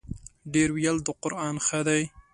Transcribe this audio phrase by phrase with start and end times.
[0.27, 2.03] ـ ډېر ویل د قران ښه دی.